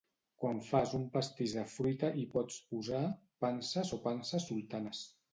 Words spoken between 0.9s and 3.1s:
un pastís de fruita hi pots posar